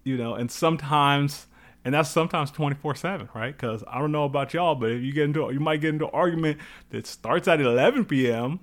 you 0.03 0.17
know, 0.17 0.35
and 0.35 0.49
sometimes, 0.49 1.47
and 1.87 1.93
that's 1.93 2.09
sometimes 2.09 2.51
24 2.51 2.95
7, 2.95 3.29
right? 3.33 3.55
Because 3.55 3.81
I 3.87 3.99
don't 3.99 4.11
know 4.11 4.25
about 4.25 4.53
y'all, 4.53 4.75
but 4.75 4.91
if 4.91 5.01
you 5.01 5.13
get 5.13 5.23
into, 5.23 5.49
you 5.53 5.61
might 5.61 5.79
get 5.79 5.93
into 5.93 6.07
an 6.07 6.11
argument 6.13 6.57
that 6.89 7.07
starts 7.07 7.47
at 7.47 7.61
11 7.61 8.03
p.m., 8.03 8.59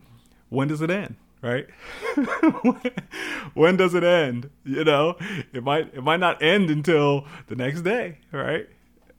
when 0.50 0.68
does 0.68 0.82
it 0.82 0.90
end? 0.90 1.16
Right? 1.40 1.66
when 3.54 3.78
does 3.78 3.94
it 3.94 4.04
end? 4.04 4.50
You 4.62 4.84
know, 4.84 5.16
it 5.54 5.64
might 5.64 5.94
it 5.94 6.02
might 6.02 6.20
not 6.20 6.42
end 6.42 6.68
until 6.68 7.24
the 7.46 7.56
next 7.56 7.80
day, 7.80 8.18
right? 8.30 8.68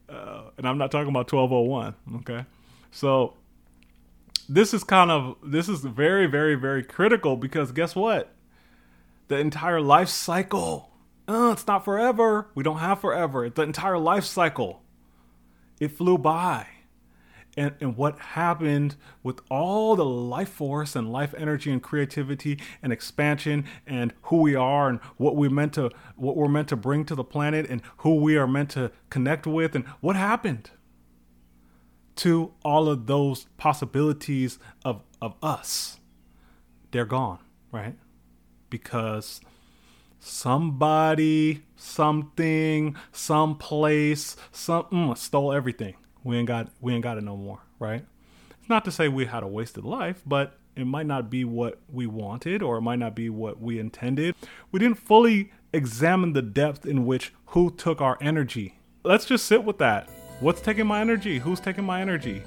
Uh, 0.08 0.50
and 0.56 0.68
I'm 0.68 0.78
not 0.78 0.92
talking 0.92 1.08
about 1.08 1.32
1201. 1.32 2.20
Okay, 2.20 2.46
so 2.92 3.34
this 4.48 4.72
is 4.72 4.84
kind 4.84 5.10
of 5.10 5.36
this 5.42 5.68
is 5.68 5.80
very 5.80 6.28
very 6.28 6.54
very 6.54 6.84
critical 6.84 7.36
because 7.36 7.72
guess 7.72 7.96
what 7.96 8.32
the 9.26 9.36
entire 9.36 9.80
life 9.80 10.08
cycle 10.08 10.92
uh, 11.28 11.50
it's 11.52 11.66
not 11.66 11.84
forever. 11.84 12.48
We 12.54 12.62
don't 12.62 12.78
have 12.78 13.00
forever. 13.00 13.48
The 13.48 13.62
entire 13.62 13.98
life 13.98 14.24
cycle 14.24 14.82
it 15.80 15.88
flew 15.88 16.18
by. 16.18 16.66
And, 17.58 17.74
and 17.80 17.96
what 17.96 18.18
happened 18.18 18.96
with 19.22 19.40
all 19.50 19.96
the 19.96 20.04
life 20.04 20.50
force 20.50 20.94
and 20.94 21.10
life 21.10 21.34
energy 21.38 21.72
and 21.72 21.82
creativity 21.82 22.60
and 22.82 22.92
expansion 22.92 23.64
and 23.86 24.12
who 24.24 24.42
we 24.42 24.54
are 24.54 24.90
and 24.90 25.00
what 25.16 25.36
we 25.36 25.48
meant 25.48 25.72
to 25.74 25.90
what 26.16 26.36
we're 26.36 26.48
meant 26.48 26.68
to 26.68 26.76
bring 26.76 27.06
to 27.06 27.14
the 27.14 27.24
planet 27.24 27.66
and 27.70 27.80
who 27.98 28.16
we 28.16 28.36
are 28.36 28.46
meant 28.46 28.70
to 28.72 28.92
connect 29.08 29.46
with 29.46 29.74
and 29.74 29.86
what 30.00 30.16
happened 30.16 30.70
to 32.16 32.52
all 32.62 32.88
of 32.88 33.06
those 33.06 33.46
possibilities 33.56 34.58
of, 34.84 35.02
of 35.20 35.34
us, 35.42 36.00
they're 36.90 37.04
gone, 37.04 37.38
right? 37.70 37.94
Because 38.70 39.40
somebody, 40.26 41.62
something, 41.76 42.96
someplace, 43.12 44.36
something 44.52 45.08
mm, 45.08 45.16
stole 45.16 45.52
everything. 45.52 45.94
We 46.24 46.36
ain't 46.36 46.48
got 46.48 46.68
we 46.80 46.94
ain't 46.94 47.02
got 47.02 47.18
it 47.18 47.24
no 47.24 47.36
more, 47.36 47.60
right? 47.78 48.04
It's 48.58 48.68
not 48.68 48.84
to 48.86 48.90
say 48.90 49.08
we 49.08 49.26
had 49.26 49.42
a 49.42 49.48
wasted 49.48 49.84
life, 49.84 50.22
but 50.26 50.58
it 50.74 50.86
might 50.86 51.06
not 51.06 51.30
be 51.30 51.44
what 51.44 51.80
we 51.90 52.06
wanted 52.06 52.62
or 52.62 52.78
it 52.78 52.82
might 52.82 52.98
not 52.98 53.14
be 53.14 53.30
what 53.30 53.60
we 53.60 53.78
intended. 53.78 54.34
We 54.72 54.80
didn't 54.80 54.98
fully 54.98 55.52
examine 55.72 56.32
the 56.32 56.42
depth 56.42 56.84
in 56.84 57.06
which 57.06 57.32
who 57.46 57.70
took 57.70 58.00
our 58.00 58.18
energy. 58.20 58.78
Let's 59.04 59.24
just 59.24 59.46
sit 59.46 59.64
with 59.64 59.78
that 59.78 60.10
what's 60.40 60.60
taking 60.60 60.86
my 60.86 61.00
energy? 61.00 61.38
Who's 61.38 61.60
taking 61.60 61.84
my 61.84 62.00
energy? 62.00 62.42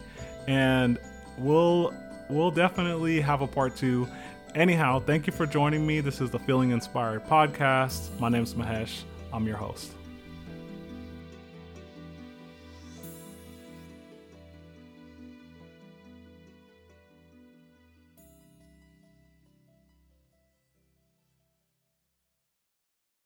And 0.48 1.00
we'll 1.38 1.94
we'll 2.30 2.52
definitely 2.52 3.22
have 3.22 3.42
a 3.42 3.48
part 3.48 3.76
two. 3.76 4.08
Anyhow, 4.56 5.00
thank 5.00 5.28
you 5.28 5.34
for 5.34 5.46
joining 5.46 5.86
me. 5.86 6.02
This 6.02 6.22
is 6.22 6.32
the 6.32 6.40
Feeling 6.40 6.72
Inspired 6.72 7.24
podcast. 7.26 8.20
My 8.20 8.30
name 8.30 8.44
is 8.44 8.56
Mahesh. 8.56 9.04
I'm 9.32 9.46
your 9.46 9.58
host. 9.58 9.92